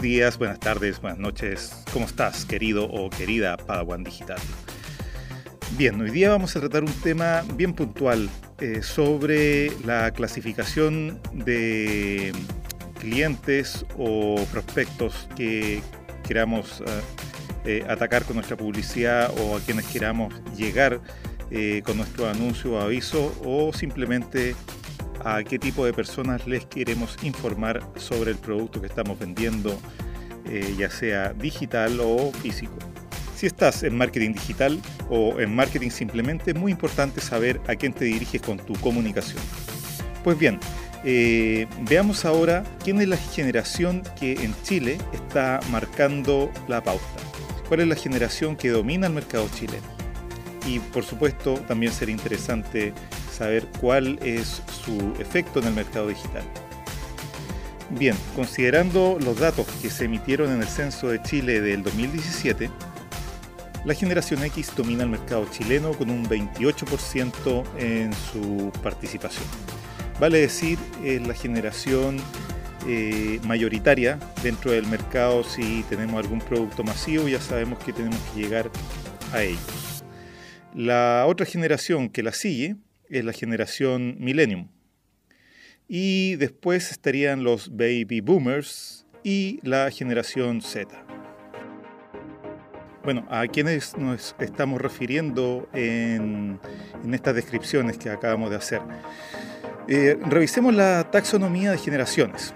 [0.00, 1.72] Días, buenas tardes, buenas noches.
[1.92, 4.38] ¿Cómo estás, querido o querida Padawan Digital?
[5.76, 8.28] Bien, hoy día vamos a tratar un tema bien puntual
[8.60, 12.32] eh, sobre la clasificación de
[13.00, 15.82] clientes o prospectos que
[16.22, 16.84] queramos eh,
[17.64, 21.00] eh, atacar con nuestra publicidad o a quienes queramos llegar
[21.82, 24.54] con nuestro anuncio o aviso o simplemente
[25.36, 29.78] a qué tipo de personas les queremos informar sobre el producto que estamos vendiendo,
[30.46, 32.74] eh, ya sea digital o físico.
[33.36, 37.92] Si estás en marketing digital o en marketing simplemente, es muy importante saber a quién
[37.92, 39.42] te diriges con tu comunicación.
[40.24, 40.58] Pues bien,
[41.04, 47.04] eh, veamos ahora quién es la generación que en Chile está marcando la pauta.
[47.68, 49.86] ¿Cuál es la generación que domina el mercado chileno?
[50.66, 52.92] Y por supuesto también sería interesante
[53.30, 56.42] saber cuál es su efecto en el mercado digital.
[57.90, 62.70] Bien, considerando los datos que se emitieron en el Censo de Chile del 2017,
[63.84, 69.44] la generación X domina el mercado chileno con un 28% en su participación.
[70.20, 72.18] Vale decir, es la generación
[72.86, 78.42] eh, mayoritaria dentro del mercado si tenemos algún producto masivo, ya sabemos que tenemos que
[78.42, 78.70] llegar
[79.32, 80.04] a ellos.
[80.74, 82.76] La otra generación que la sigue
[83.08, 84.68] es la generación Millennium.
[85.88, 91.04] Y después estarían los Baby Boomers y la generación Z.
[93.04, 96.60] Bueno, ¿a quiénes nos estamos refiriendo en,
[97.10, 98.82] estas descripciones que acabamos de hacer?
[99.88, 102.52] Eh, revisemos la taxonomía de generaciones.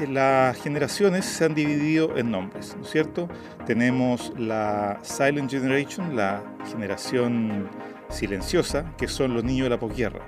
[0.00, 3.28] Eh, las generaciones se han dividido en nombres, ¿no es cierto?
[3.66, 7.68] Tenemos la Silent Generation, la generación
[8.14, 10.26] silenciosa, que son los niños de la posguerra.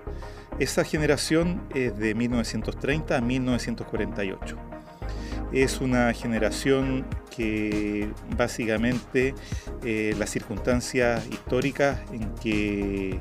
[0.59, 4.57] Esa generación es de 1930 a 1948.
[5.53, 9.35] Es una generación que básicamente
[9.85, 13.21] eh, las circunstancias históricas en que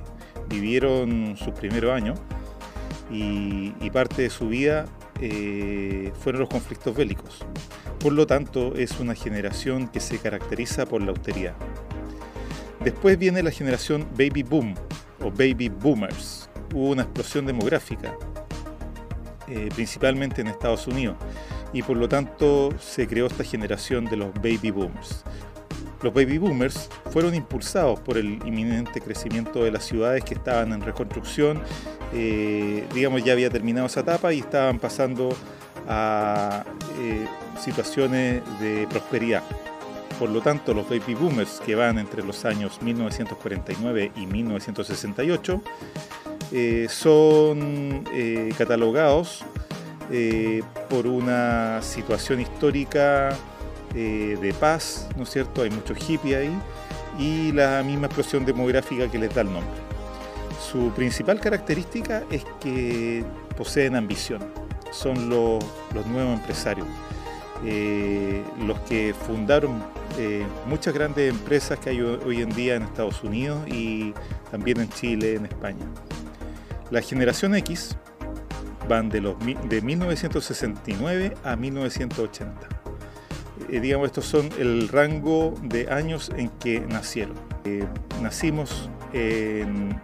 [0.49, 2.19] vivieron sus primeros años
[3.11, 4.85] y, parte de su vida
[5.21, 7.45] eh, fueron los conflictos bélicos.
[7.99, 11.55] Por lo tanto, es una generación que se caracteriza por la austeridad.
[12.85, 14.75] Después viene la generación Baby Boom
[15.19, 16.47] o Baby Boomers.
[16.71, 18.15] Hubo una explosión demográfica,
[19.47, 21.17] eh, principalmente en Estados Unidos,
[21.73, 25.23] y por lo tanto se creó esta generación de los Baby Boomers.
[26.03, 30.81] Los Baby Boomers fueron impulsados por el inminente crecimiento de las ciudades que estaban en
[30.81, 31.63] reconstrucción,
[32.13, 35.29] eh, digamos ya había terminado esa etapa y estaban pasando
[35.87, 36.63] a
[36.99, 37.25] eh,
[37.59, 39.41] situaciones de prosperidad.
[40.19, 45.61] Por lo tanto, los baby boomers que van entre los años 1949 y 1968
[46.53, 49.43] eh, son eh, catalogados
[50.11, 53.35] eh, por una situación histórica
[53.93, 55.61] de paz, ¿no es cierto?
[55.61, 56.53] Hay muchos hippies ahí
[57.17, 59.71] y la misma explosión demográfica que les da el nombre.
[60.69, 63.23] Su principal característica es que
[63.55, 64.41] poseen ambición,
[64.91, 65.63] son los
[66.07, 66.87] nuevos empresarios
[67.63, 69.81] eh, los que fundaron
[70.17, 74.13] eh, muchas grandes empresas que hay hoy en día en Estados Unidos y
[74.51, 75.85] también en Chile, en España.
[76.91, 77.97] La generación X
[78.89, 82.67] van de, los, de 1969 a 1980.
[83.69, 87.35] Eh, digamos, estos son el rango de años en que nacieron.
[88.21, 89.99] nacimos en,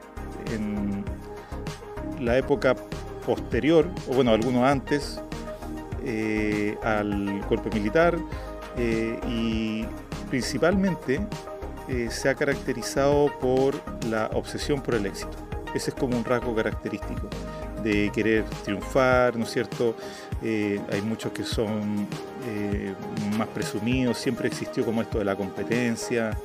[0.54, 1.04] en
[2.20, 2.76] la época
[3.26, 5.22] posterior, o bueno, algunos antes,
[6.04, 8.18] eh, al golpe militar
[8.78, 9.86] eh, y
[10.30, 11.20] principalmente
[11.88, 13.76] eh, se ha caracterizado por
[14.08, 15.38] la obsesión por el éxito.
[15.76, 17.28] Ese es como un rasgo característico
[17.84, 19.96] de querer triunfar, ¿no es cierto?
[20.44, 22.08] hay muchos que son
[23.38, 26.36] más presumidos, siempre existió como esto de la competencia,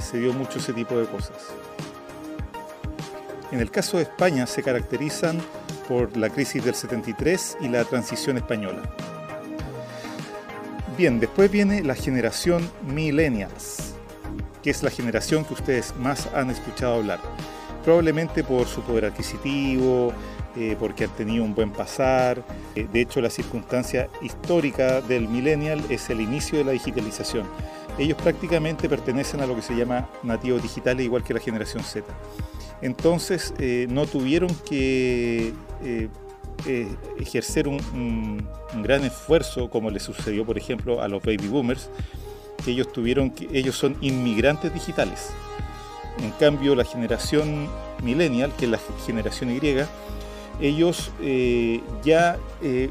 [0.00, 1.36] se dio mucho ese tipo de cosas.
[3.52, 5.38] En el caso de España se caracterizan
[5.88, 8.82] por la crisis del 73 y la transición española.
[10.96, 13.94] Bien, después viene la generación millennials,
[14.62, 17.20] que es la generación que ustedes más han escuchado hablar,
[17.84, 20.12] probablemente por su poder adquisitivo,
[20.56, 22.42] eh, porque han tenido un buen pasar.
[22.74, 27.46] Eh, de hecho, la circunstancia histórica del millennial es el inicio de la digitalización.
[27.96, 32.06] Ellos prácticamente pertenecen a lo que se llama nativos digitales, igual que la generación Z.
[32.82, 35.52] Entonces eh, no tuvieron que
[35.84, 36.08] eh,
[36.66, 36.88] eh,
[37.18, 38.46] ejercer un,
[38.82, 41.88] gran esfuerzo como le sucedió por ejemplo a los baby boomers,
[42.64, 45.30] que ellos tuvieron ellos son inmigrantes digitales.
[46.22, 47.68] En cambio la generación
[48.02, 49.76] millennial, que es la generación Y,
[50.60, 52.36] ellos eh, ya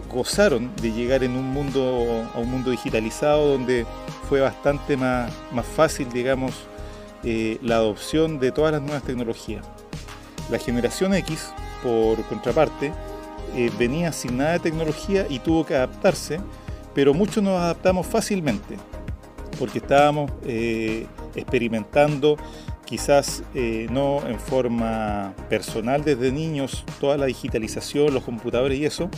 [0.09, 3.85] gozaron de llegar en un mundo, a un mundo digitalizado donde
[4.29, 6.53] fue bastante más, más fácil, digamos,
[7.23, 9.65] la adopción de todas las nuevas tecnologías.
[10.49, 11.51] La generación X,
[11.83, 12.91] por contraparte,
[13.79, 16.39] venía sin nada de tecnología y tuvo que adaptarse,
[16.93, 18.77] pero muchos nos adaptamos fácilmente,
[19.57, 20.31] porque estábamos
[21.35, 22.37] experimentando
[22.87, 29.09] quizás eh, no en forma personal desde niños, toda la digitalización, los computadores y eso,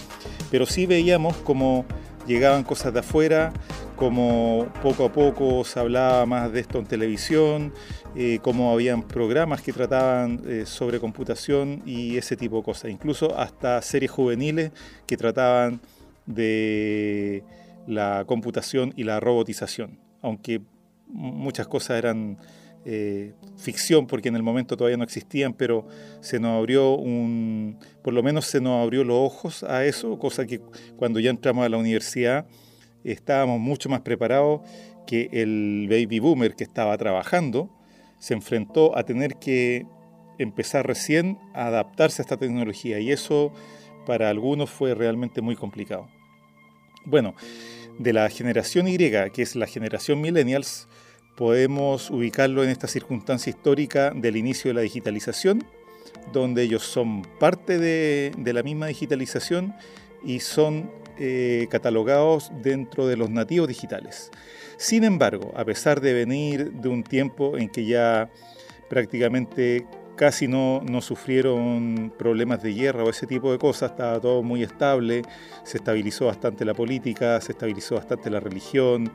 [0.51, 1.85] pero sí veíamos cómo
[2.27, 3.53] llegaban cosas de afuera,
[3.99, 7.73] como poco a poco se hablaba más de esto en televisión,
[8.15, 13.37] eh, cómo habían programas que trataban eh, sobre computación y ese tipo de cosas, incluso
[13.37, 14.71] hasta series juveniles
[15.05, 15.81] que trataban
[16.25, 17.43] de
[17.87, 20.61] la computación y la robotización, aunque
[21.07, 22.37] muchas cosas eran
[22.85, 25.85] eh, ficción, porque en el momento todavía no existían, pero
[26.21, 30.45] se nos abrió un, por lo menos se nos abrió los ojos a eso, cosa
[30.45, 30.61] que
[30.95, 32.45] cuando ya entramos a la universidad
[33.03, 34.61] estábamos mucho más preparados
[35.07, 37.69] que el baby boomer que estaba trabajando,
[38.19, 39.85] se enfrentó a tener que
[40.37, 43.51] empezar recién a adaptarse a esta tecnología y eso
[44.05, 46.07] para algunos fue realmente muy complicado.
[47.05, 47.35] Bueno,
[47.97, 50.87] de la generación Y, que es la generación millennials,
[51.35, 55.63] podemos ubicarlo en esta circunstancia histórica del inicio de la digitalización,
[56.33, 59.73] donde ellos son parte de, la misma digitalización
[60.23, 64.31] y son eh, catalogados dentro de los nativos digitales.
[64.77, 68.29] Sin embargo, a pesar de venir de un tiempo en que ya
[68.89, 69.85] prácticamente
[70.15, 74.63] casi no, no, sufrieron problemas de guerra o ese tipo de cosas, estaba todo muy
[74.63, 75.21] estable,
[75.63, 79.11] se estabilizó bastante la política, se estabilizó bastante la religión,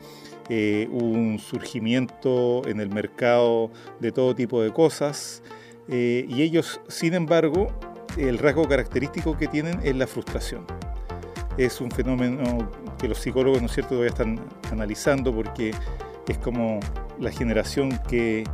[0.49, 5.43] eh, un surgimiento en el mercado de todo tipo de cosas
[5.89, 7.69] eh, y ellos, sin embargo,
[8.17, 10.67] el rasgo característico que tienen es la frustración.
[11.57, 14.41] Es un fenómeno que los psicólogos, ¿no es cierto?, todavía están
[14.71, 15.73] analizando porque
[16.29, 16.81] es como
[17.21, 18.45] la generación que,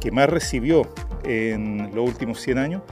[0.00, 0.82] que más recibió
[1.24, 2.82] en los últimos 100 años,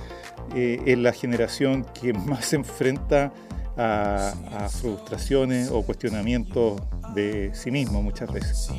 [0.54, 3.32] eh, es la generación que más se enfrenta
[3.76, 6.80] a, frustraciones o cuestionamientos
[7.14, 8.70] de sí mismo muchas veces.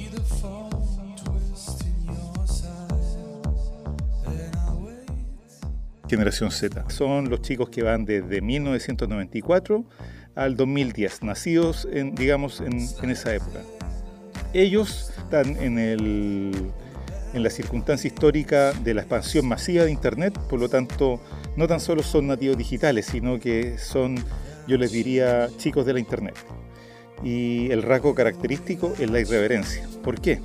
[6.08, 6.90] Generación Z.
[6.90, 9.86] Son los chicos que van desde 1994
[10.36, 13.62] al 2010, nacidos en, digamos, en, en esa época.
[14.54, 16.72] Ellos están en el
[17.34, 21.20] en la circunstancia histórica de la expansión masiva de Internet, por lo tanto,
[21.56, 24.18] no tan solo son nativos digitales, sino que son,
[24.68, 26.36] yo les diría, chicos de la Internet.
[27.24, 29.88] Y el rasgo característico es la irreverencia.
[30.04, 30.42] ¿Por qué?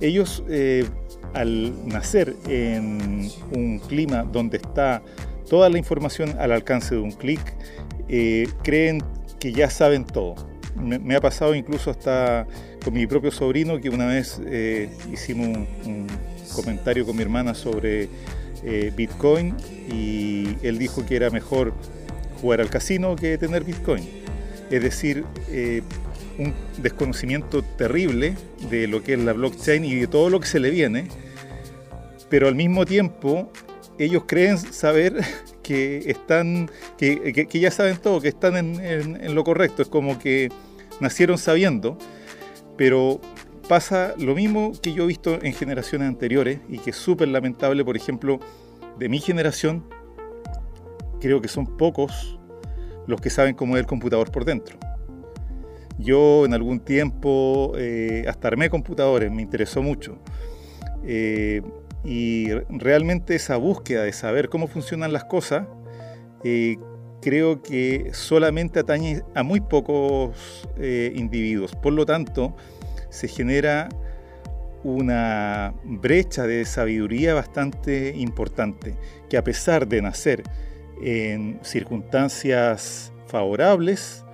[0.00, 0.84] Ellos, eh,
[1.34, 5.02] al nacer en un clima donde está
[5.48, 7.40] toda la información al alcance de un clic,
[8.08, 9.02] eh, creen
[9.42, 10.36] que ya saben todo.
[10.76, 12.46] Me, ha pasado incluso hasta
[12.84, 15.48] con mi propio sobrino que una vez eh, hicimos
[15.84, 16.06] un,
[16.54, 18.08] comentario con mi hermana sobre
[18.62, 19.56] eh, Bitcoin
[19.90, 21.74] y él dijo que era mejor
[22.40, 24.08] jugar al casino que tener Bitcoin.
[24.70, 25.82] Es decir, eh,
[26.38, 28.36] un desconocimiento terrible
[28.70, 31.08] de lo que es la blockchain y de todo lo que se le viene,
[32.28, 33.50] pero al mismo tiempo
[33.98, 35.20] ellos creen saber
[35.62, 39.82] que están, que, ya saben todo, que están en, lo correcto.
[39.82, 40.50] Es como que
[41.00, 41.96] nacieron sabiendo,
[42.76, 43.20] pero
[43.68, 47.84] pasa lo mismo que yo he visto en generaciones anteriores y que es súper lamentable,
[47.84, 48.40] por ejemplo,
[48.98, 49.84] de mi generación,
[51.20, 52.38] creo que son pocos
[53.06, 54.76] los que saben cómo es el computador por dentro.
[55.98, 60.18] Yo en algún tiempo eh, hasta armé computadores, me interesó mucho.
[61.04, 61.62] Eh,
[62.04, 65.66] y realmente esa búsqueda de saber cómo funcionan las cosas
[66.44, 66.76] eh,
[67.20, 71.74] creo que solamente atañe a muy pocos eh, individuos.
[71.76, 72.54] Por lo tanto,
[73.10, 73.88] se genera
[74.82, 78.96] una brecha de sabiduría bastante importante,
[79.30, 80.42] que a pesar de nacer
[81.00, 84.24] en circunstancias favorables,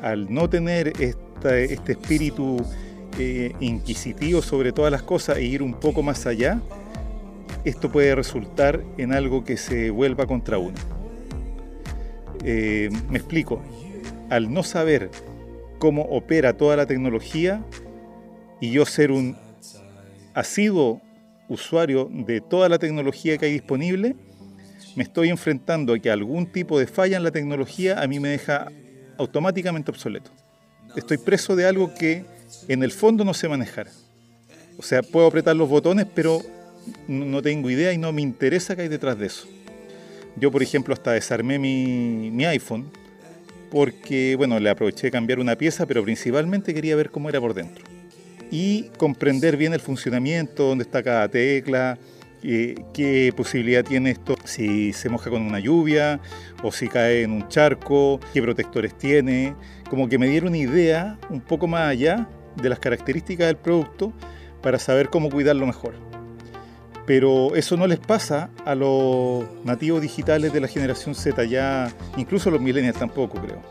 [0.00, 2.56] al no tener este espíritu
[3.18, 6.60] eh, inquisitivo sobre todas las cosas e ir un poco más allá,
[7.68, 10.78] esto puede resultar en algo que se vuelva contra uno.
[12.44, 13.60] Eh, me explico,
[14.30, 15.10] al no saber
[15.78, 17.64] cómo opera toda la tecnología
[18.60, 19.36] y yo ser un
[20.32, 21.00] asiduo
[21.48, 24.14] usuario de toda la tecnología que hay disponible,
[24.94, 28.28] me estoy enfrentando a que algún tipo de falla en la tecnología a mí me
[28.28, 28.70] deja
[29.18, 30.30] automáticamente obsoleto.
[30.94, 32.24] Estoy preso de algo que
[32.68, 33.88] en el fondo no sé manejar.
[34.78, 36.40] O sea, puedo apretar los botones, pero
[37.08, 39.46] no tengo idea y no me interesa qué hay detrás de eso.
[40.38, 42.90] Yo, por ejemplo, hasta desarmé mi, iPhone
[43.70, 47.54] porque, bueno, le aproveché de cambiar una pieza, pero principalmente quería ver cómo era por
[47.54, 47.84] dentro.
[48.50, 51.98] Y comprender bien el funcionamiento, dónde está cada tecla,
[52.42, 56.20] eh, qué posibilidad tiene esto si se moja con una lluvia
[56.62, 59.54] o si cae en un charco, qué protectores tiene,
[59.88, 64.12] como que me diera una idea un poco más allá de las características del producto
[64.62, 65.94] para saber cómo cuidarlo mejor.
[67.06, 72.50] Pero eso no les pasa a los nativos digitales de la generación Z, ya incluso
[72.50, 73.62] los millennials tampoco creo.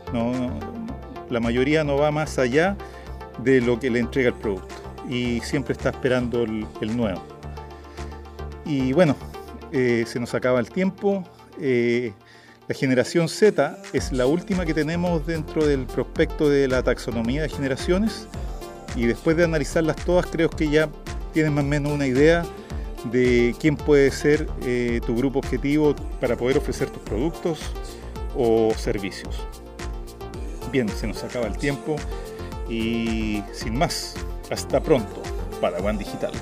[1.28, 2.76] la mayoría no va más allá
[3.42, 4.74] de lo que le entrega el producto
[5.08, 7.22] y siempre está esperando el, nuevo.
[8.64, 9.16] Y bueno,
[9.70, 11.22] eh, se nos acaba el tiempo.
[11.60, 12.12] Eh,
[12.68, 17.48] la generación Z es la última que tenemos dentro del prospecto de la taxonomía de
[17.48, 18.26] generaciones
[18.96, 20.88] y después de analizarlas todas creo que ya
[21.32, 22.44] tienes más o menos una idea
[23.10, 27.60] de quién puede ser eh, tu grupo objetivo para poder ofrecer tus productos
[28.36, 29.46] o servicios.
[30.72, 31.96] Bien, se nos acaba el tiempo
[32.68, 34.14] y sin más,
[34.50, 35.22] hasta pronto,
[35.60, 36.32] para One Digital.